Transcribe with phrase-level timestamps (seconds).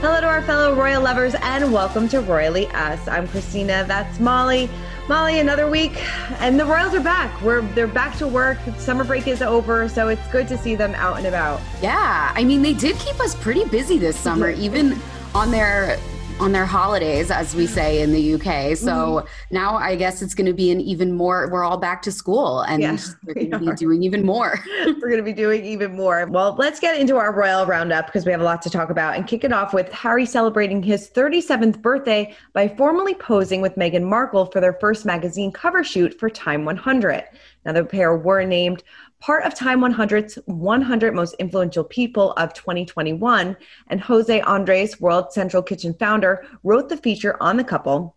[0.00, 3.08] Hello to our fellow royal lovers and welcome to Royally Us.
[3.08, 4.70] I'm Christina, that's Molly.
[5.08, 6.00] Molly, another week
[6.38, 7.42] and the Royals are back.
[7.42, 8.58] We're they're back to work.
[8.76, 11.60] Summer break is over, so it's good to see them out and about.
[11.82, 14.96] Yeah, I mean they did keep us pretty busy this summer, even
[15.34, 15.98] on their
[16.40, 18.76] on their holidays, as we say in the UK.
[18.76, 19.54] So mm-hmm.
[19.54, 22.60] now I guess it's going to be an even more, we're all back to school
[22.62, 24.58] and yes, we're going to be doing even more.
[24.86, 26.26] we're going to be doing even more.
[26.26, 29.16] Well, let's get into our royal roundup because we have a lot to talk about
[29.16, 34.04] and kick it off with Harry celebrating his 37th birthday by formally posing with Meghan
[34.04, 37.24] Markle for their first magazine cover shoot for Time 100.
[37.64, 38.82] Now, the pair were named
[39.20, 43.56] part of Time 100's 100 Most Influential People of 2021.
[43.88, 48.16] And Jose Andres, World Central Kitchen founder, wrote the feature on the couple.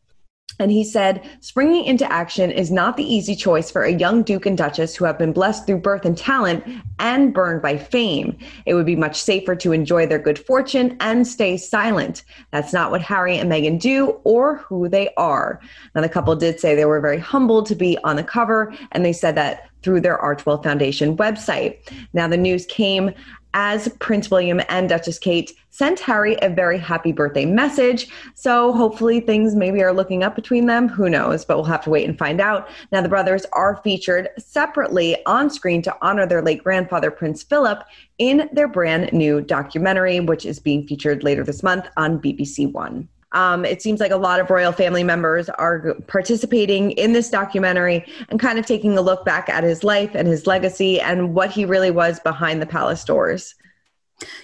[0.60, 4.46] And he said, springing into action is not the easy choice for a young Duke
[4.46, 6.64] and Duchess who have been blessed through birth and talent
[7.00, 8.38] and burned by fame.
[8.66, 12.24] It would be much safer to enjoy their good fortune and stay silent.
[12.52, 15.60] That's not what Harry and Meghan do or who they are.
[15.96, 19.04] Now, the couple did say they were very humbled to be on the cover, and
[19.04, 21.80] they said that through their Archewell Foundation website.
[22.14, 23.14] Now, the news came
[23.54, 28.08] as Prince William and Duchess Kate sent Harry a very happy birthday message.
[28.36, 30.88] So hopefully things maybe are looking up between them.
[30.90, 31.46] Who knows?
[31.46, 32.70] But we'll have to wait and find out.
[32.92, 37.84] Now, the brothers are featured separately on screen to honor their late grandfather, Prince Philip,
[38.18, 43.08] in their brand new documentary, which is being featured later this month on BBC One.
[43.34, 48.06] Um, it seems like a lot of royal family members are participating in this documentary
[48.30, 51.52] and kind of taking a look back at his life and his legacy and what
[51.52, 53.56] he really was behind the palace doors.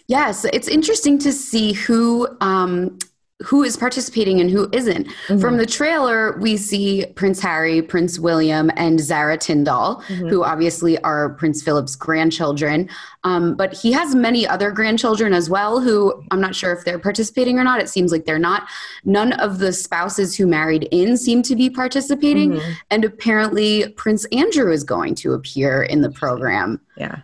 [0.08, 2.98] Yes, it's interesting to see who um,
[3.44, 5.08] who is participating and who isn't.
[5.08, 5.40] Mm-hmm.
[5.40, 10.28] From the trailer, we see Prince Harry, Prince William, and Zara Tindall, mm-hmm.
[10.28, 12.90] who obviously are Prince Philip's grandchildren.
[13.24, 16.98] Um, but he has many other grandchildren as well, who I'm not sure if they're
[16.98, 17.80] participating or not.
[17.80, 18.68] It seems like they're not.
[19.06, 22.54] None of the spouses who married in seem to be participating.
[22.54, 22.72] Mm-hmm.
[22.90, 26.82] And apparently, Prince Andrew is going to appear in the program.
[26.96, 27.20] Yeah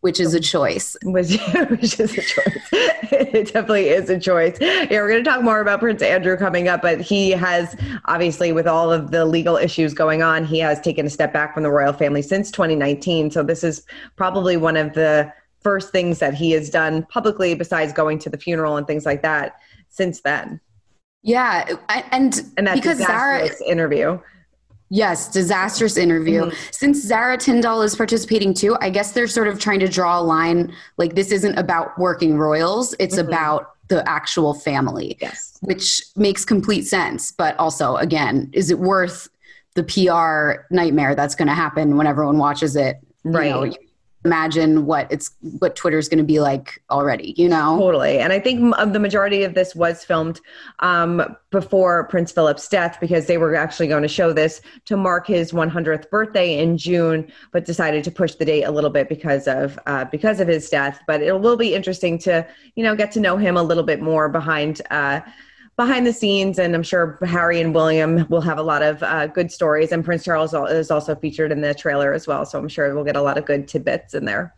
[0.00, 0.96] which is a choice.
[1.04, 1.38] Which,
[1.68, 2.68] which is a choice.
[2.72, 4.56] it definitely is a choice.
[4.60, 8.52] Yeah, we're going to talk more about Prince Andrew coming up, but he has obviously,
[8.52, 11.62] with all of the legal issues going on, he has taken a step back from
[11.64, 13.30] the royal family since 2019.
[13.30, 13.84] So this is
[14.16, 18.38] probably one of the first things that he has done publicly, besides going to the
[18.38, 19.56] funeral and things like that,
[19.90, 20.60] since then.
[21.22, 21.74] Yeah,
[22.12, 24.18] and and that because Zara interview
[24.90, 26.42] Yes, disastrous interview.
[26.42, 26.56] Mm-hmm.
[26.72, 30.22] Since Zara Tindall is participating too, I guess they're sort of trying to draw a
[30.22, 33.28] line like this isn't about working royals, it's mm-hmm.
[33.28, 35.16] about the actual family.
[35.20, 35.58] Yes.
[35.62, 37.30] Which makes complete sense.
[37.30, 39.28] But also, again, is it worth
[39.74, 42.96] the PR nightmare that's going to happen when everyone watches it?
[43.22, 43.46] Right.
[43.46, 43.76] You know,
[44.24, 47.78] imagine what it's what twitter's going to be like already you know?
[47.78, 50.40] Totally and i think the majority of this was filmed
[50.80, 55.26] um, before prince philip's death because they were actually going to show this to mark
[55.26, 59.46] his 100th birthday in june but decided to push the date a little bit because
[59.46, 61.00] of uh, because of his death.
[61.06, 64.00] But it will be interesting to you know get to know him a little bit
[64.00, 65.20] more behind uh,
[65.80, 69.26] behind the scenes, and I'm sure Harry and William will have a lot of uh,
[69.28, 69.92] good stories.
[69.92, 73.04] And Prince Charles is also featured in the trailer as well, so I'm sure we'll
[73.04, 74.54] get a lot of good tidbits in there.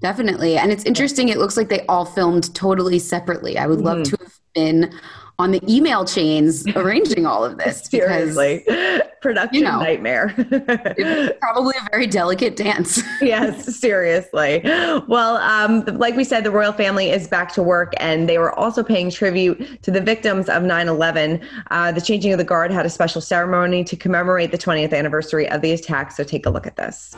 [0.00, 1.28] Definitely, and it's interesting.
[1.28, 3.58] It looks like they all filmed totally separately.
[3.58, 4.16] I would love mm-hmm.
[4.16, 4.98] to have been
[5.42, 7.80] on the email chains arranging all of this.
[7.80, 10.32] Seriously, because, production you know, nightmare.
[11.40, 13.02] probably a very delicate dance.
[13.20, 14.60] yes, seriously.
[14.64, 18.52] Well, um, like we said, the royal family is back to work, and they were
[18.52, 21.44] also paying tribute to the victims of 9/11.
[21.70, 25.48] Uh, the changing of the guard had a special ceremony to commemorate the 20th anniversary
[25.48, 26.12] of the attack.
[26.12, 27.14] So take a look at this.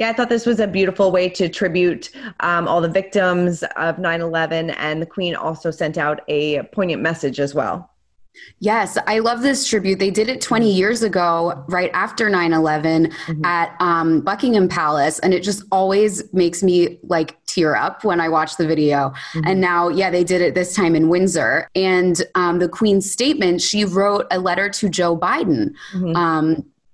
[0.00, 2.08] Yeah, I thought this was a beautiful way to tribute
[2.40, 4.70] um, all the victims of 9 11.
[4.70, 7.90] And the Queen also sent out a poignant message as well.
[8.60, 9.98] Yes, I love this tribute.
[9.98, 13.44] They did it 20 years ago, right after 9 11 mm-hmm.
[13.44, 15.18] at um, Buckingham Palace.
[15.18, 19.10] And it just always makes me like tear up when I watch the video.
[19.34, 19.40] Mm-hmm.
[19.44, 21.68] And now, yeah, they did it this time in Windsor.
[21.74, 25.74] And um, the Queen's statement, she wrote a letter to Joe Biden.
[25.92, 26.16] Mm-hmm.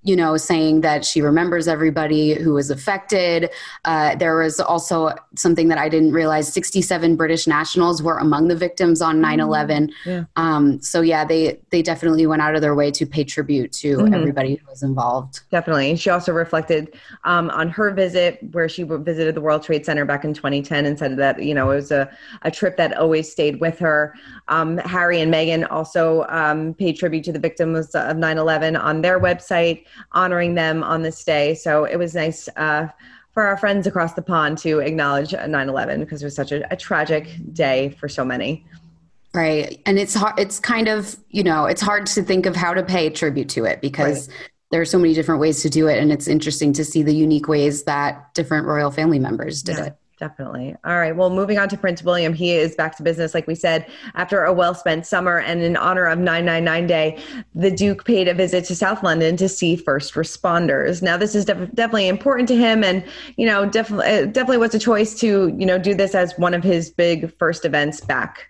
[0.06, 3.50] You know, saying that she remembers everybody who was affected.
[3.84, 8.56] Uh, there was also something that I didn't realize 67 British nationals were among the
[8.56, 9.88] victims on 9 11.
[9.88, 10.10] Mm-hmm.
[10.10, 10.24] Yeah.
[10.36, 13.98] Um, so, yeah, they, they definitely went out of their way to pay tribute to
[13.98, 14.14] mm-hmm.
[14.14, 15.40] everybody who was involved.
[15.50, 15.90] Definitely.
[15.90, 16.94] And she also reflected
[17.24, 20.98] um, on her visit where she visited the World Trade Center back in 2010 and
[20.98, 22.10] said that, you know, it was a,
[22.42, 24.14] a trip that always stayed with her.
[24.48, 29.02] Um, Harry and Meghan also um, paid tribute to the victims of 9 11 on
[29.02, 31.54] their website honoring them on this day.
[31.54, 32.88] So it was nice uh,
[33.32, 36.72] for our friends across the pond to acknowledge 9 11 because it was such a,
[36.72, 38.64] a, tragic day for so many.
[39.34, 39.80] Right.
[39.84, 42.82] And it's hard, it's kind of, you know, it's hard to think of how to
[42.82, 44.28] pay tribute to it because.
[44.28, 44.36] Right.
[44.72, 47.14] There are so many different ways to do it, and it's interesting to see the
[47.14, 49.84] unique ways that different royal family members did yeah.
[49.84, 49.96] it.
[50.18, 50.74] Definitely.
[50.82, 51.14] All right.
[51.14, 54.44] Well, moving on to Prince William, he is back to business, like we said, after
[54.44, 55.40] a well spent summer.
[55.40, 57.22] And in honor of 999 Day,
[57.54, 61.02] the Duke paid a visit to South London to see first responders.
[61.02, 62.82] Now, this is def- definitely important to him.
[62.82, 63.04] And,
[63.36, 66.54] you know, definitely, uh, definitely was a choice to, you know, do this as one
[66.54, 68.48] of his big first events back.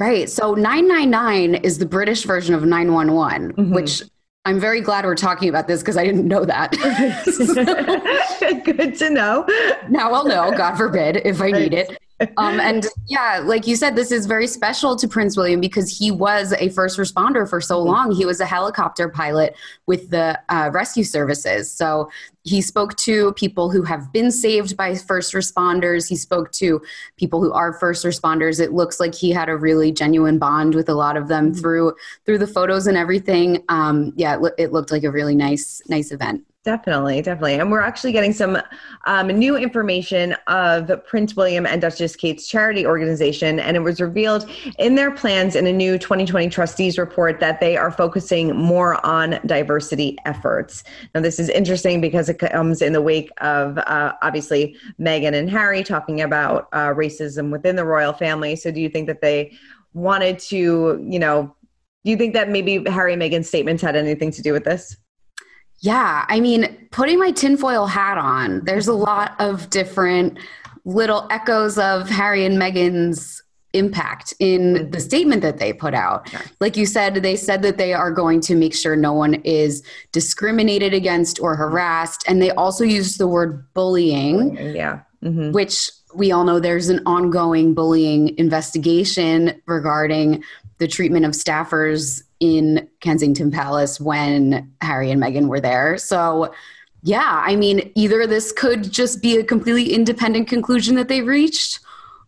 [0.00, 0.30] Right.
[0.30, 3.74] So 999 is the British version of 911, mm-hmm.
[3.74, 4.02] which
[4.48, 6.72] I'm very glad we're talking about this because I didn't know that.
[8.64, 9.46] Good to know.
[9.90, 11.98] Now I'll know, God forbid, if I need it
[12.36, 16.10] um, and yeah, like you said, this is very special to Prince William because he
[16.10, 17.88] was a first responder for so mm-hmm.
[17.88, 18.12] long.
[18.12, 19.56] He was a helicopter pilot
[19.86, 21.70] with the uh, rescue services.
[21.70, 22.10] So
[22.42, 26.08] he spoke to people who have been saved by first responders.
[26.08, 26.82] He spoke to
[27.16, 28.60] people who are first responders.
[28.60, 31.60] It looks like he had a really genuine bond with a lot of them mm-hmm.
[31.60, 31.94] through
[32.24, 33.62] through the photos and everything.
[33.68, 36.44] Um, yeah, it, lo- it looked like a really nice nice event.
[36.64, 37.54] Definitely, definitely.
[37.54, 38.58] And we're actually getting some
[39.04, 43.60] um, new information of Prince William and Duchess Kate's charity organization.
[43.60, 47.76] And it was revealed in their plans in a new 2020 trustees report that they
[47.76, 50.82] are focusing more on diversity efforts.
[51.14, 55.48] Now, this is interesting because it comes in the wake of uh, obviously Meghan and
[55.48, 58.56] Harry talking about uh, racism within the royal family.
[58.56, 59.56] So, do you think that they
[59.94, 61.54] wanted to, you know,
[62.04, 64.96] do you think that maybe Harry and Meghan's statements had anything to do with this?
[65.80, 70.38] Yeah, I mean, putting my tinfoil hat on, there's a lot of different
[70.84, 73.42] little echoes of Harry and Meghan's
[73.74, 74.90] impact in mm-hmm.
[74.90, 76.32] the statement that they put out.
[76.60, 79.82] Like you said, they said that they are going to make sure no one is
[80.12, 82.24] discriminated against or harassed.
[82.26, 84.56] And they also used the word bullying.
[84.56, 85.00] Yeah.
[85.22, 85.52] Mm-hmm.
[85.52, 90.42] Which we all know there's an ongoing bullying investigation regarding
[90.78, 95.98] the treatment of staffers in Kensington Palace when Harry and Meghan were there.
[95.98, 96.52] So,
[97.02, 101.80] yeah, I mean, either this could just be a completely independent conclusion that they reached,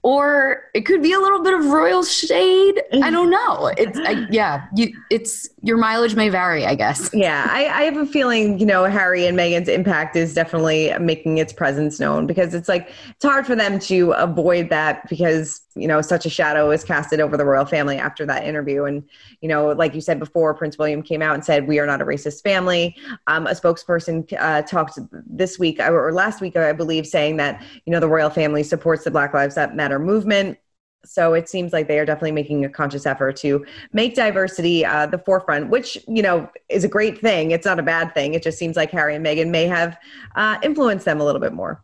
[0.03, 2.81] or it could be a little bit of royal shade.
[3.03, 3.33] I don't mm.
[3.33, 3.67] know.
[3.77, 7.11] It's I, yeah, you, it's your mileage may vary, I guess.
[7.21, 11.37] Yeah, I, I, have a feeling you know Harry and Meghan's impact is definitely making
[11.37, 15.89] its presence known because it's like it's hard for them to avoid that because you
[15.89, 18.85] know such a shadow was casted over the royal family after that interview.
[18.85, 19.03] And
[19.41, 22.01] you know like you said before prince william came out and said we are not
[22.01, 22.97] a racist family.
[23.27, 27.93] Um, a spokesperson uh, talked this week or last week i believe saying that you
[27.93, 30.59] know the royal family supports the black lives matter movement.
[31.03, 35.07] So it seems like they are definitely making a conscious effort to make diversity uh,
[35.07, 37.53] the forefront which you know is a great thing.
[37.53, 38.35] It's not a bad thing.
[38.35, 39.99] It just seems like harry and meghan may have
[40.37, 41.83] uh, influenced them a little bit more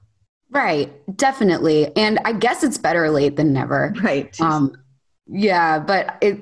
[0.50, 1.94] Right, definitely.
[1.96, 3.92] And I guess it's better late than never.
[4.02, 4.38] Right.
[4.40, 4.76] Um
[5.26, 6.40] yeah, but it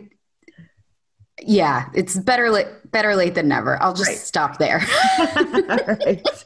[1.42, 3.82] yeah, it's better late better late than never.
[3.82, 4.18] I'll just right.
[4.18, 4.84] stop there.
[6.06, 6.44] right.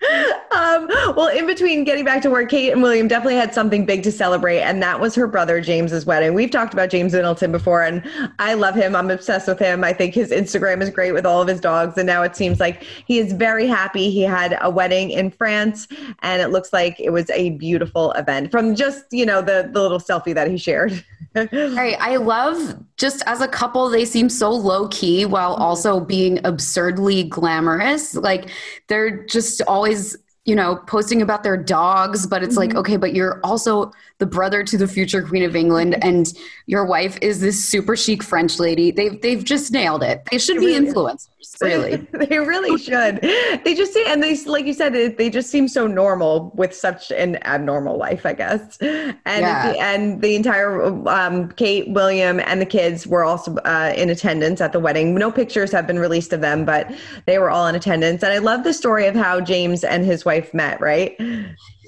[0.50, 4.02] um, well, in between getting back to work, Kate and William definitely had something big
[4.04, 6.32] to celebrate, and that was her brother James's wedding.
[6.32, 8.02] We've talked about James Middleton before, and
[8.38, 8.96] I love him.
[8.96, 9.84] I'm obsessed with him.
[9.84, 12.60] I think his Instagram is great with all of his dogs, and now it seems
[12.60, 14.10] like he is very happy.
[14.10, 15.86] He had a wedding in France,
[16.20, 19.82] and it looks like it was a beautiful event from just you know the the
[19.82, 21.04] little selfie that he shared.
[21.34, 21.96] right.
[22.00, 25.62] I love just as a couple, they seem so low key while mm-hmm.
[25.62, 28.14] also being absurdly glamorous.
[28.14, 28.50] Like
[28.88, 32.70] they're just always you know, posting about their dogs, but it's mm-hmm.
[32.70, 36.32] like, okay, but you're also the brother to the future Queen of England, and
[36.66, 38.90] your wife is this super chic French lady.
[38.90, 40.22] They've they've just nailed it.
[40.30, 41.28] They should be influencers,
[41.60, 41.96] really.
[42.12, 43.20] they really should.
[43.64, 47.10] They just say and they like you said, they just seem so normal with such
[47.10, 48.78] an abnormal life, I guess.
[48.78, 49.74] And yeah.
[49.78, 54.72] and the entire um, Kate, William, and the kids were also uh, in attendance at
[54.72, 55.14] the wedding.
[55.14, 56.92] No pictures have been released of them, but
[57.26, 58.22] they were all in attendance.
[58.22, 60.80] And I love the story of how James and his wife met.
[60.80, 61.18] Right.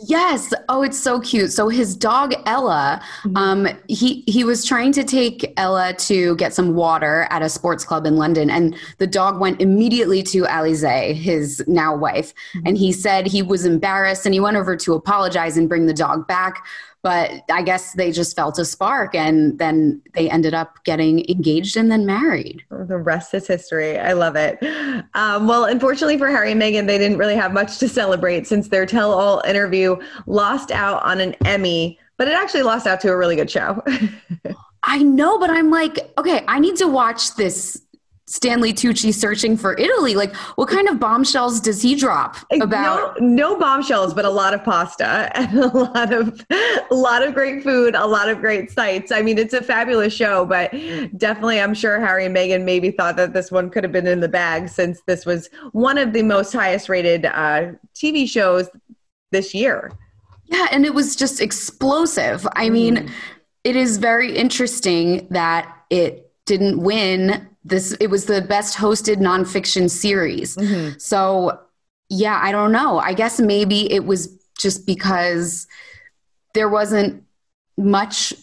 [0.06, 0.52] Yes.
[0.68, 1.52] Oh, it's so cute.
[1.52, 3.36] So his dog Ella, mm-hmm.
[3.36, 7.84] um, he he was trying to take Ella to get some water at a sports
[7.84, 12.66] club in London, and the dog went immediately to Alizée, his now wife, mm-hmm.
[12.66, 15.94] and he said he was embarrassed, and he went over to apologize and bring the
[15.94, 16.64] dog back
[17.02, 21.76] but I guess they just felt a spark and then they ended up getting engaged
[21.76, 22.64] and then married.
[22.70, 23.98] The rest is history.
[23.98, 24.62] I love it.
[25.14, 28.68] Um, well, unfortunately for Harry and Meghan, they didn't really have much to celebrate since
[28.68, 33.10] their tell all interview lost out on an Emmy, but it actually lost out to
[33.10, 33.82] a really good show.
[34.84, 37.81] I know, but I'm like, okay, I need to watch this
[38.32, 40.14] Stanley Tucci searching for Italy.
[40.14, 43.20] Like, what kind of bombshells does he drop about?
[43.20, 46.40] No, no, bombshells, but a lot of pasta and a lot of
[46.90, 49.12] a lot of great food, a lot of great sights.
[49.12, 50.70] I mean, it's a fabulous show, but
[51.18, 54.20] definitely, I'm sure Harry and Meghan maybe thought that this one could have been in
[54.20, 58.70] the bag since this was one of the most highest rated uh, TV shows
[59.30, 59.92] this year.
[60.46, 62.48] Yeah, and it was just explosive.
[62.54, 63.10] I mean, mm.
[63.62, 69.88] it is very interesting that it didn't win this it was the best hosted nonfiction
[69.88, 70.56] series.
[70.56, 70.98] Mm-hmm.
[70.98, 71.58] so
[72.08, 72.98] yeah i don't know.
[72.98, 74.28] I guess maybe it was
[74.58, 75.66] just because
[76.54, 77.24] there wasn't
[77.78, 78.34] much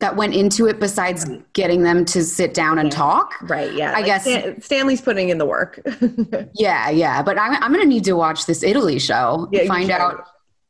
[0.00, 3.32] that went into it besides getting them to sit down and talk.
[3.42, 3.90] Right yeah.
[3.90, 5.80] I like guess Stan- stanley's putting in the work.
[6.54, 10.26] Yeah yeah but i'm, I'm gonna need to watch this italy show yeah, find out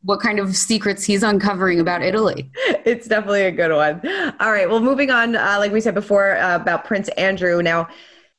[0.06, 2.50] what kind of secrets he's uncovering about Italy.
[2.86, 4.00] It's definitely a good one.
[4.38, 4.70] All right.
[4.70, 7.60] Well, moving on, uh, like we said before uh, about Prince Andrew.
[7.60, 7.88] Now,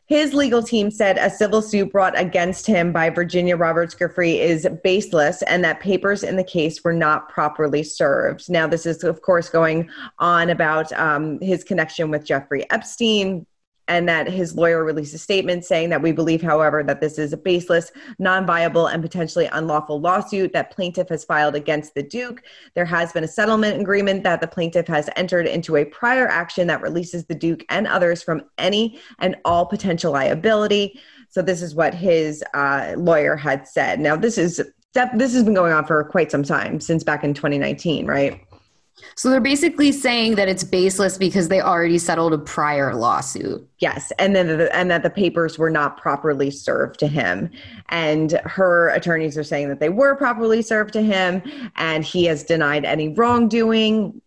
[0.05, 4.65] his legal team said a civil suit brought against him by Virginia Roberts Giuffre is
[4.85, 8.49] baseless and that papers in the case were not properly served.
[8.49, 13.45] Now, this is, of course, going on about um, his connection with Jeffrey Epstein,
[13.87, 17.33] and that his lawyer released a statement saying that we believe, however, that this is
[17.33, 22.43] a baseless, non viable, and potentially unlawful lawsuit that plaintiff has filed against the Duke.
[22.75, 26.67] There has been a settlement agreement that the plaintiff has entered into a prior action
[26.67, 30.99] that releases the Duke and others from any and all potential liability.
[31.29, 33.99] So, this is what his uh, lawyer had said.
[33.99, 34.61] Now, this is
[35.13, 38.41] this has been going on for quite some time, since back in 2019, right?
[39.15, 43.67] So they're basically saying that it's baseless because they already settled a prior lawsuit.
[43.79, 47.49] Yes, and then the, and that the papers were not properly served to him.
[47.89, 51.41] And her attorneys are saying that they were properly served to him
[51.75, 54.21] and he has denied any wrongdoing.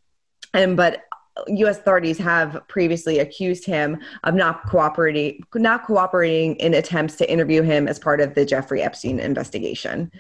[0.54, 1.04] And but
[1.46, 7.62] US authorities have previously accused him of not cooperating not cooperating in attempts to interview
[7.62, 10.10] him as part of the Jeffrey Epstein investigation.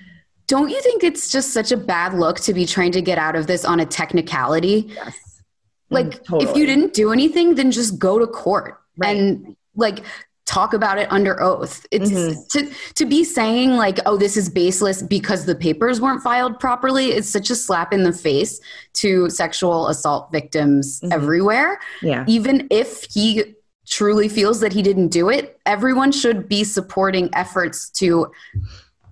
[0.50, 3.36] Don't you think it's just such a bad look to be trying to get out
[3.36, 4.90] of this on a technicality?
[4.92, 5.42] Yes.
[5.90, 6.50] Like, mm, totally.
[6.50, 9.16] if you didn't do anything, then just go to court right.
[9.16, 10.04] and like
[10.46, 11.86] talk about it under oath.
[11.92, 12.40] It's mm-hmm.
[12.50, 17.12] to to be saying like, "Oh, this is baseless because the papers weren't filed properly."
[17.12, 18.60] It's such a slap in the face
[18.94, 21.12] to sexual assault victims mm-hmm.
[21.12, 21.78] everywhere.
[22.02, 23.54] Yeah, even if he
[23.88, 28.32] truly feels that he didn't do it, everyone should be supporting efforts to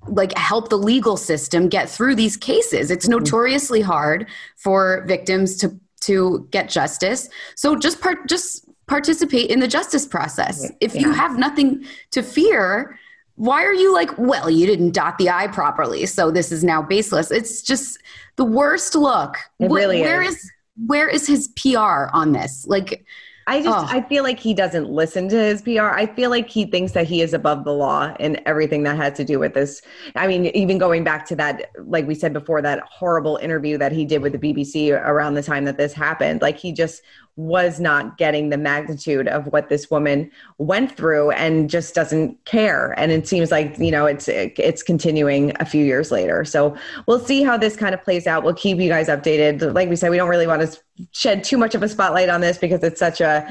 [0.06, 2.90] like help the legal system get through these cases.
[2.90, 3.18] It's mm-hmm.
[3.18, 7.28] notoriously hard for victims to to get justice.
[7.56, 10.70] So just part just participate in the justice process.
[10.80, 11.02] If yeah.
[11.02, 12.98] you have nothing to fear,
[13.34, 16.82] why are you like, well, you didn't dot the I properly, so this is now
[16.82, 17.30] baseless.
[17.30, 17.98] It's just
[18.36, 19.36] the worst look.
[19.60, 20.36] It really where is.
[20.36, 20.50] is
[20.86, 22.66] where is his PR on this?
[22.66, 23.04] Like
[23.48, 23.96] I just oh.
[23.96, 25.88] I feel like he doesn't listen to his PR.
[25.88, 29.14] I feel like he thinks that he is above the law and everything that has
[29.14, 29.80] to do with this.
[30.14, 33.90] I mean, even going back to that, like we said before, that horrible interview that
[33.90, 36.42] he did with the BBC around the time that this happened.
[36.42, 37.00] Like he just
[37.38, 40.28] was not getting the magnitude of what this woman
[40.58, 42.98] went through and just doesn't care.
[42.98, 46.44] And it seems like you know it's it's continuing a few years later.
[46.44, 46.76] So
[47.06, 48.42] we'll see how this kind of plays out.
[48.42, 49.72] We'll keep you guys updated.
[49.72, 50.80] Like we said we don't really want to
[51.12, 53.48] shed too much of a spotlight on this because it's such a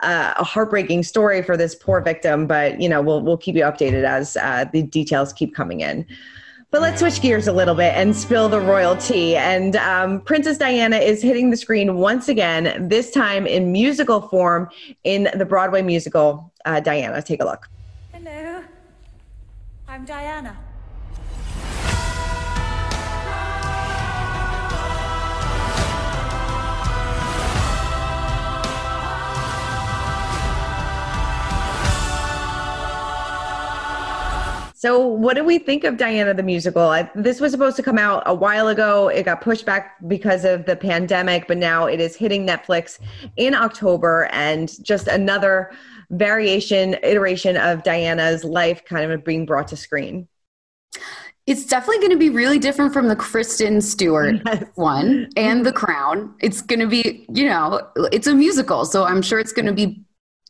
[0.00, 2.46] a heartbreaking story for this poor victim.
[2.46, 6.06] But you know we'll we'll keep you updated as uh, the details keep coming in
[6.72, 9.36] but let's switch gears a little bit and spill the royalty.
[9.36, 14.70] And um, Princess Diana is hitting the screen once again, this time in musical form
[15.04, 17.20] in the Broadway musical uh, Diana.
[17.20, 17.68] Take a look.
[18.12, 18.64] Hello,
[19.86, 20.56] I'm Diana.
[34.82, 36.82] So, what do we think of Diana the musical?
[36.82, 39.06] I, this was supposed to come out a while ago.
[39.06, 42.98] It got pushed back because of the pandemic, but now it is hitting Netflix
[43.36, 45.70] in October, and just another
[46.10, 50.26] variation, iteration of Diana's life kind of being brought to screen.
[51.46, 54.64] It's definitely going to be really different from the Kristen Stewart yes.
[54.74, 56.34] one and The Crown.
[56.40, 59.72] It's going to be, you know, it's a musical, so I'm sure it's going to
[59.72, 60.02] be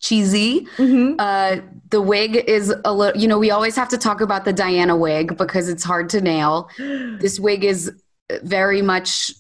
[0.03, 0.67] cheesy.
[0.77, 1.15] Mm-hmm.
[1.19, 1.57] Uh,
[1.91, 4.97] the wig is a little, you know, we always have to talk about the Diana
[4.97, 6.69] wig because it's hard to nail.
[7.23, 7.93] This wig is
[8.43, 9.31] very much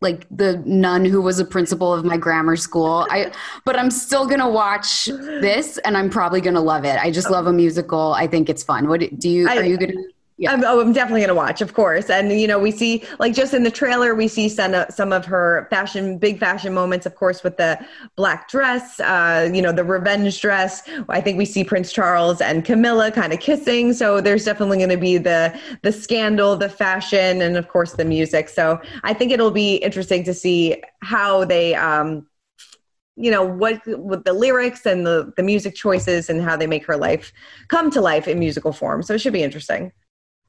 [0.00, 3.06] like the nun who was a principal of my grammar school.
[3.10, 3.32] I
[3.64, 6.98] but I'm still going to watch this and I'm probably going to love it.
[6.98, 8.14] I just love a musical.
[8.14, 8.88] I think it's fun.
[8.88, 10.04] What do you I, are you going to
[10.38, 10.52] yeah.
[10.52, 12.10] I'm, oh, I'm definitely going to watch, of course.
[12.10, 15.10] And, you know, we see, like, just in the trailer, we see some, uh, some
[15.10, 17.78] of her fashion, big fashion moments, of course, with the
[18.16, 20.82] black dress, uh, you know, the revenge dress.
[21.08, 23.94] I think we see Prince Charles and Camilla kind of kissing.
[23.94, 28.04] So there's definitely going to be the, the scandal, the fashion, and, of course, the
[28.04, 28.50] music.
[28.50, 32.26] So I think it'll be interesting to see how they, um,
[33.18, 36.84] you know what with the lyrics and the the music choices and how they make
[36.84, 37.32] her life
[37.68, 39.90] come to life in musical form so it should be interesting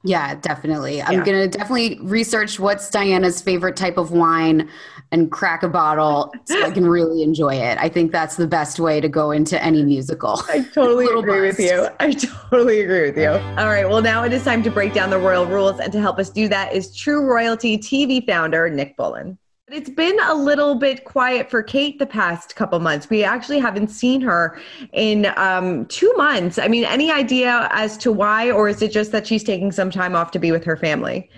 [0.03, 1.01] yeah, definitely.
[1.01, 4.69] I'm going to definitely research what's Diana's favorite type of wine
[5.11, 7.77] and crack a bottle so I can really enjoy it.
[7.79, 10.41] I think that's the best way to go into any musical.
[10.49, 11.60] I totally agree bust.
[11.60, 11.88] with you.
[11.99, 13.29] I totally agree with you.
[13.29, 13.89] All right.
[13.89, 15.79] Well, now it is time to break down the royal rules.
[15.79, 19.38] And to help us do that is True Royalty TV founder Nick Bullen.
[19.69, 23.10] It's been a little bit quiet for Kate the past couple months.
[23.10, 24.58] We actually haven't seen her
[24.93, 26.58] in um, two months.
[26.58, 29.91] I mean, any idea as to why, or is it just that she's taking some
[29.91, 31.30] time off to be with her family?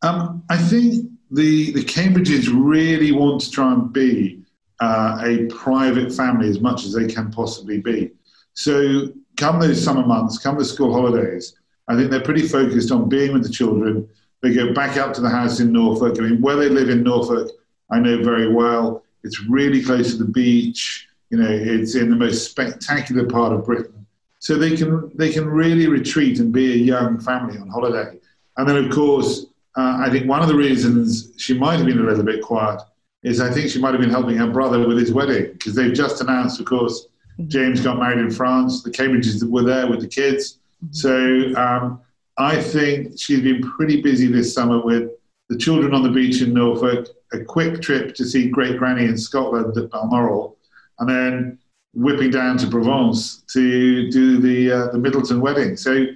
[0.00, 4.42] Um, I think the the Cambridges really want to try and be
[4.80, 8.10] uh, a private family as much as they can possibly be.
[8.54, 11.54] So, come those summer months, come the school holidays,
[11.88, 14.08] I think they're pretty focused on being with the children
[14.42, 16.16] they go back up to the house in Norfolk.
[16.18, 17.50] I mean, where they live in Norfolk,
[17.90, 19.02] I know very well.
[19.24, 21.08] It's really close to the beach.
[21.30, 24.06] You know, it's in the most spectacular part of Britain.
[24.38, 28.18] So they can they can really retreat and be a young family on holiday.
[28.56, 29.46] And then, of course,
[29.76, 32.80] uh, I think one of the reasons she might have been a little bit quiet
[33.22, 35.92] is I think she might have been helping her brother with his wedding because they've
[35.92, 37.08] just announced, of course,
[37.46, 38.82] James got married in France.
[38.82, 40.58] The Cambridges were there with the kids.
[40.92, 42.00] So um,
[42.38, 45.10] I think she's been pretty busy this summer with
[45.48, 49.18] the children on the beach in Norfolk, a quick trip to see great granny in
[49.18, 50.56] Scotland at Balmoral,
[51.00, 51.58] and then
[51.94, 55.76] whipping down to Provence to do the uh, the Middleton wedding.
[55.76, 56.06] So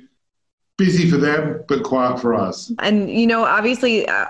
[0.78, 2.72] busy for them, but quiet for us.
[2.78, 4.26] And, you know, obviously, uh,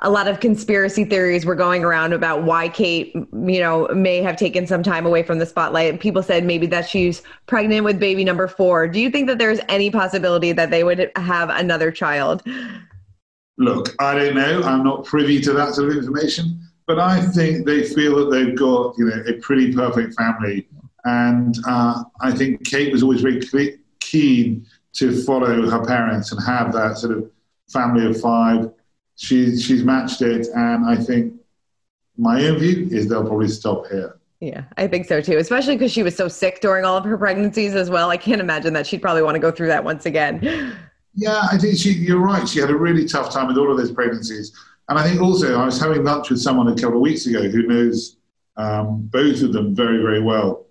[0.00, 4.36] a lot of conspiracy theories were going around about why Kate, you know, may have
[4.36, 6.00] taken some time away from the spotlight.
[6.00, 8.88] People said maybe that she's pregnant with baby number four.
[8.88, 12.42] Do you think that there's any possibility that they would have another child?
[13.56, 14.62] Look, I don't know.
[14.62, 18.56] I'm not privy to that sort of information, but I think they feel that they've
[18.56, 20.66] got, you know, a pretty perfect family.
[21.04, 23.40] And uh, I think Kate was always very
[24.00, 27.30] keen to follow her parents and have that sort of
[27.68, 28.70] family of five.
[29.16, 31.34] She, she's matched it, and I think
[32.16, 34.18] my own view is they'll probably stop here.
[34.40, 37.16] Yeah, I think so too, especially because she was so sick during all of her
[37.16, 38.10] pregnancies as well.
[38.10, 40.76] I can't imagine that she'd probably want to go through that once again.
[41.14, 42.46] Yeah, I think she, you're right.
[42.46, 44.52] She had a really tough time with all of those pregnancies.
[44.88, 47.48] And I think also, I was having lunch with someone a couple of weeks ago
[47.48, 48.16] who knows
[48.56, 50.66] um, both of them very, very well.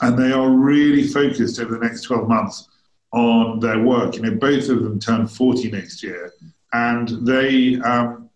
[0.00, 2.68] And they are really focused over the next 12 months
[3.12, 4.16] on their work.
[4.16, 6.32] You know, both of them turn 40 next year,
[6.72, 8.28] and they um,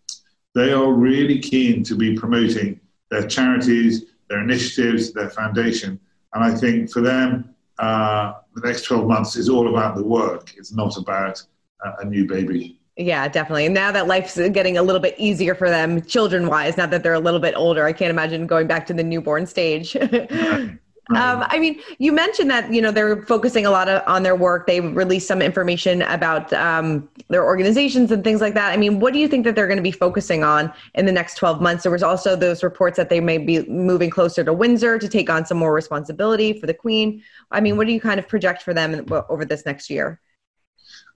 [0.55, 5.99] they are really keen to be promoting their charities, their initiatives, their foundation.
[6.33, 10.53] And I think for them, uh, the next 12 months is all about the work.
[10.57, 11.41] It's not about
[11.83, 12.79] uh, a new baby.
[12.95, 13.65] Yeah, definitely.
[13.65, 17.01] And now that life's getting a little bit easier for them, children wise, now that
[17.01, 19.97] they're a little bit older, I can't imagine going back to the newborn stage.
[21.09, 24.37] Um, I mean, you mentioned that you know they're focusing a lot of, on their
[24.37, 24.67] work.
[24.67, 28.71] They released some information about um, their organizations and things like that.
[28.71, 31.11] I mean, what do you think that they're going to be focusing on in the
[31.11, 31.83] next 12 months?
[31.83, 35.29] There was also those reports that they may be moving closer to Windsor to take
[35.29, 37.21] on some more responsibility for the Queen.
[37.51, 40.21] I mean, what do you kind of project for them over this next year?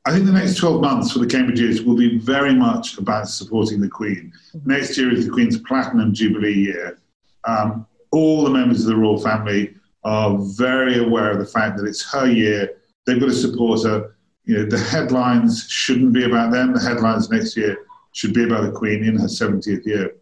[0.05, 3.79] I think the next 12 months for the Cambridges will be very much about supporting
[3.79, 4.33] the Queen.
[4.55, 4.69] Mm-hmm.
[4.69, 6.99] Next year is the Queen's Platinum Jubilee year.
[7.45, 11.85] Um, all the members of the royal family are very aware of the fact that
[11.85, 12.81] it's her year.
[13.05, 14.15] They've got to support her.
[14.45, 16.73] You know, the headlines shouldn't be about them.
[16.73, 20.15] The headlines next year should be about the Queen in her 70th year.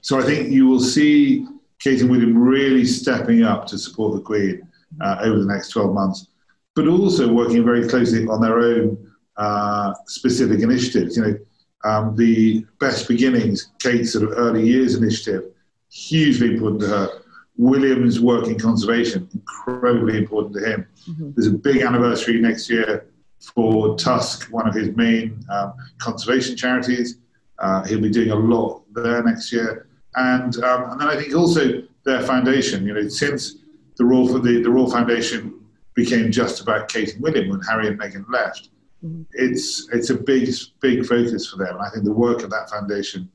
[0.00, 1.46] So I think you will see
[1.80, 4.66] Kate and William really stepping up to support the Queen
[5.00, 6.30] uh, over the next 12 months
[6.74, 11.16] but also working very closely on their own uh, specific initiatives.
[11.16, 11.38] You know,
[11.84, 15.50] um, the Best Beginnings, Kate's sort of early years initiative,
[15.90, 17.08] hugely important to her.
[17.56, 20.86] William's work in conservation, incredibly important to him.
[21.08, 21.32] Mm-hmm.
[21.34, 23.06] There's a big anniversary next year
[23.54, 27.18] for Tusk, one of his main um, conservation charities.
[27.58, 29.88] Uh, he'll be doing a lot there next year.
[30.16, 33.56] And, um, and then I think also their foundation, you know, since
[33.96, 35.60] the Royal, the, the Royal Foundation
[35.94, 38.70] became just about Kate and William when Harry and Meghan left.
[39.04, 39.22] Mm-hmm.
[39.32, 40.50] It's it's a big
[40.80, 41.78] big focus for them.
[41.80, 43.30] I think the work of that foundation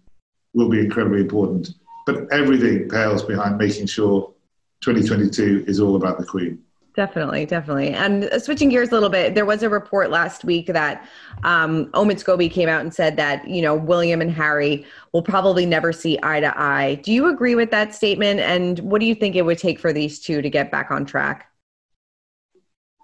[0.53, 1.69] will be incredibly important.
[2.05, 4.33] But everything pales behind making sure
[4.81, 6.61] 2022 is all about the Queen.
[6.95, 7.89] Definitely, definitely.
[7.89, 11.05] And uh, switching gears a little bit, there was a report last week that
[11.43, 15.65] um, Omid Scobie came out and said that you know William and Harry will probably
[15.65, 16.95] never see eye to eye.
[17.03, 18.39] Do you agree with that statement?
[18.39, 21.05] And what do you think it would take for these two to get back on
[21.05, 21.51] track?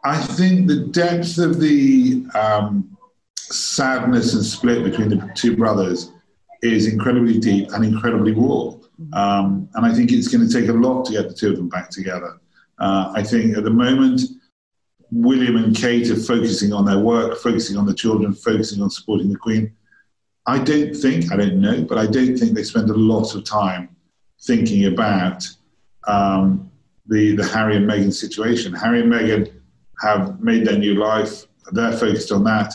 [0.05, 2.97] I think the depth of the um,
[3.35, 6.11] sadness and split between the two brothers
[6.61, 8.73] is incredibly deep and incredibly raw.
[9.13, 11.57] Um, and I think it's going to take a lot to get the two of
[11.57, 12.39] them back together.
[12.79, 14.21] Uh, I think at the moment,
[15.11, 19.29] William and Kate are focusing on their work, focusing on the children, focusing on supporting
[19.29, 19.73] the Queen.
[20.45, 23.43] I don't think, I don't know, but I don't think they spend a lot of
[23.43, 23.95] time
[24.41, 25.45] thinking about
[26.07, 26.71] um,
[27.07, 28.73] the, the Harry and Meghan situation.
[28.73, 29.53] Harry and Meghan
[30.01, 31.45] have made their new life.
[31.73, 32.73] They're focused on that.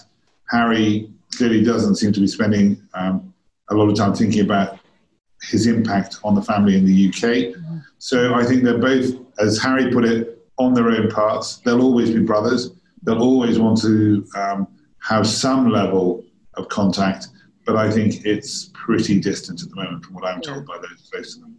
[0.51, 3.35] Harry clearly doesn't seem to be spending um,
[3.71, 4.79] a lot of time thinking about
[5.51, 7.55] his impact on the family in the UK.
[7.55, 7.79] Mm-hmm.
[7.99, 11.59] So I think they're both, as Harry put it, on their own paths.
[11.65, 12.71] They'll always be brothers.
[13.03, 14.69] They'll always want to um,
[15.03, 17.29] have some level of contact,
[17.67, 21.09] but I think it's pretty distant at the moment from what I'm told by those
[21.13, 21.56] close to them.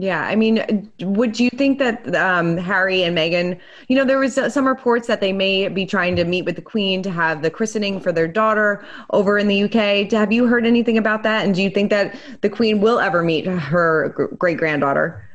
[0.00, 3.58] Yeah, I mean, would you think that um, Harry and Meghan,
[3.88, 6.54] you know, there was uh, some reports that they may be trying to meet with
[6.54, 10.08] the Queen to have the christening for their daughter over in the UK.
[10.12, 11.44] Have you heard anything about that?
[11.44, 15.28] And do you think that the Queen will ever meet her great granddaughter?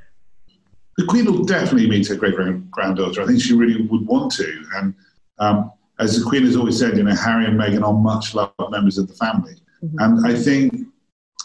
[0.95, 2.35] The Queen will definitely meet her great
[2.71, 3.21] granddaughter.
[3.21, 4.63] I think she really would want to.
[4.75, 4.93] And
[5.39, 8.53] um, as the Queen has always said, you know, Harry and Meghan are much loved
[8.69, 9.55] members of the family.
[9.83, 9.99] Mm-hmm.
[9.99, 10.87] And I think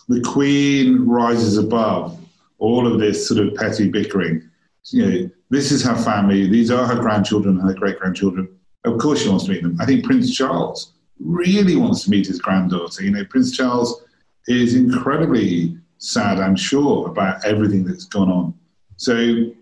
[0.07, 2.17] the Queen rises above
[2.59, 4.49] all of this sort of petty bickering.
[4.91, 6.49] You know, this is her family.
[6.49, 8.49] These are her grandchildren and her great grandchildren.
[8.85, 9.77] Of course, she wants to meet them.
[9.81, 13.03] I think Prince Charles really wants to meet his granddaughter.
[13.03, 14.03] You know, Prince Charles
[14.47, 18.55] is incredibly sad, I'm sure, about everything that's gone on.
[18.97, 19.53] So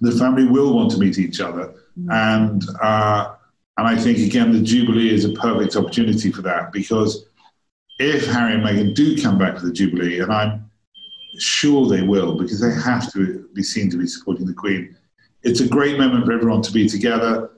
[0.00, 2.10] the family will want to meet each other, mm-hmm.
[2.10, 3.34] and uh,
[3.76, 7.26] and I think again the Jubilee is a perfect opportunity for that because
[7.98, 10.67] if Harry and Meghan do come back for the Jubilee, and I'm
[11.40, 14.96] sure they will because they have to be seen to be supporting the Queen.
[15.42, 17.50] It's a great moment for everyone to be together,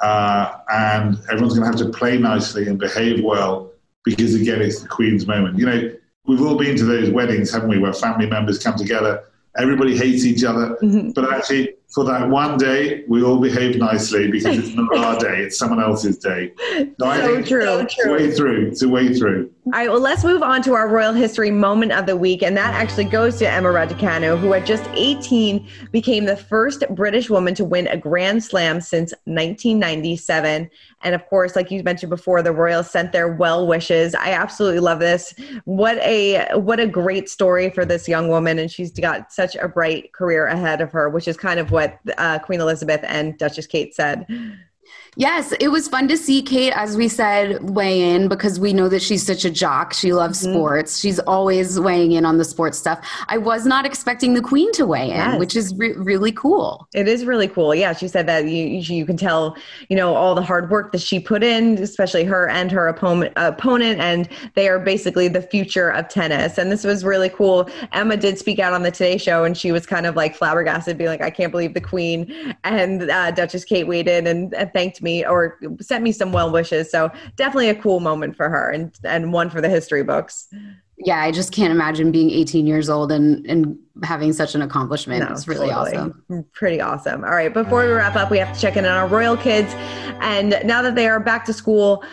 [0.00, 3.72] uh, and everyone's going to have to play nicely and behave well
[4.04, 5.58] because again, it's the Queen's moment.
[5.58, 5.94] You know,
[6.26, 9.24] we've all been to those weddings, haven't we, where family members come together,
[9.56, 11.10] everybody hates each other, mm-hmm.
[11.10, 15.42] but actually for that one day, we all behave nicely because it's not our day;
[15.42, 16.52] it's someone else's day.
[16.98, 17.64] So, so true.
[17.64, 18.66] So it's a way through.
[18.68, 19.50] It's a way through.
[19.66, 19.88] All right.
[19.88, 23.04] Well, let's move on to our royal history moment of the week, and that actually
[23.04, 27.88] goes to Emma Raducanu, who at just 18 became the first British woman to win
[27.88, 30.70] a Grand Slam since 1997.
[31.02, 34.14] And of course, like you mentioned before, the royals sent their well wishes.
[34.14, 35.34] I absolutely love this.
[35.64, 39.68] What a what a great story for this young woman, and she's got such a
[39.68, 41.81] bright career ahead of her, which is kind of what
[42.18, 44.26] uh, Queen Elizabeth and Duchess Kate said.
[45.16, 48.88] Yes, it was fun to see Kate, as we said, weigh in because we know
[48.88, 49.92] that she's such a jock.
[49.92, 50.54] She loves mm-hmm.
[50.54, 50.98] sports.
[50.98, 53.06] She's always weighing in on the sports stuff.
[53.28, 55.38] I was not expecting the Queen to weigh in, yes.
[55.38, 56.88] which is re- really cool.
[56.94, 57.74] It is really cool.
[57.74, 59.54] Yeah, she said that you you can tell,
[59.90, 63.34] you know, all the hard work that she put in, especially her and her opponent,
[63.36, 66.56] opponent, and they are basically the future of tennis.
[66.56, 67.68] And this was really cool.
[67.92, 70.96] Emma did speak out on the Today Show, and she was kind of like flabbergasted,
[70.96, 74.72] being like, "I can't believe the Queen." And uh, Duchess Kate weighed in and, and
[74.72, 76.90] thanked me or sent me some well wishes.
[76.90, 80.48] So definitely a cool moment for her and and one for the history books.
[80.98, 85.28] Yeah, I just can't imagine being 18 years old and and having such an accomplishment.
[85.28, 85.96] No, it's really totally.
[85.96, 86.44] awesome.
[86.52, 87.24] Pretty awesome.
[87.24, 89.72] All right, before we wrap up, we have to check in on our royal kids.
[90.20, 92.04] And now that they are back to school,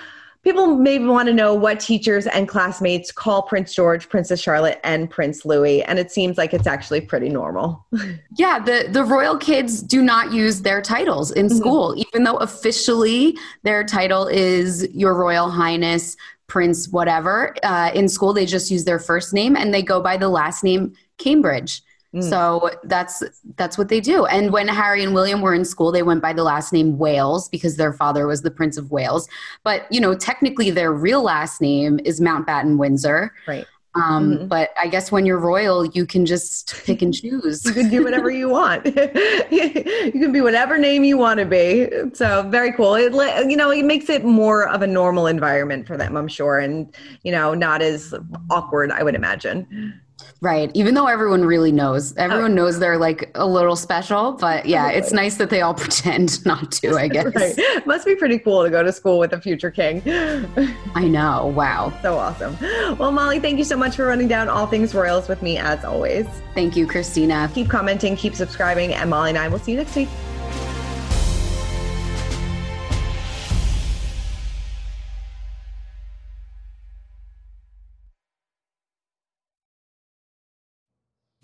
[0.50, 5.08] people maybe want to know what teachers and classmates call Prince George, Princess Charlotte, and
[5.08, 7.86] Prince Louis, and it seems like it's actually pretty normal.
[8.36, 11.58] yeah, the the royal kids do not use their titles in mm-hmm.
[11.58, 17.56] school, even though officially their title is Your Royal Highness, Prince, whatever.
[17.62, 20.64] Uh, in school, they just use their first name and they go by the last
[20.64, 21.84] name Cambridge.
[22.14, 22.28] Mm.
[22.28, 23.22] So that's
[23.56, 24.26] that's what they do.
[24.26, 27.48] And when Harry and William were in school, they went by the last name Wales
[27.50, 29.28] because their father was the Prince of Wales.
[29.64, 33.34] But you know, technically, their real last name is Mountbatten Windsor.
[33.48, 33.66] Right.
[33.96, 34.48] Um, mm-hmm.
[34.48, 37.66] But I guess when you're royal, you can just pick and choose.
[37.66, 38.86] you can do whatever you want.
[39.52, 41.90] you can be whatever name you want to be.
[42.14, 42.96] So very cool.
[42.96, 43.14] It
[43.50, 46.94] you know it makes it more of a normal environment for them, I'm sure, and
[47.24, 48.14] you know not as
[48.50, 50.02] awkward, I would imagine.
[50.42, 50.72] Right.
[50.74, 52.56] Even though everyone really knows, everyone oh.
[52.56, 56.72] knows they're like a little special, but yeah, it's nice that they all pretend not
[56.74, 57.36] to, I guess.
[57.36, 57.86] right.
[57.86, 60.02] Must be pretty cool to go to school with a future king.
[60.96, 61.48] I know.
[61.48, 61.94] Wow.
[62.02, 62.58] So awesome.
[62.98, 65.84] Well, Molly, thank you so much for running down all things royals with me as
[65.84, 66.26] always.
[66.54, 67.50] Thank you, Christina.
[67.54, 70.10] Keep commenting, keep subscribing, and Molly and I will see you next week.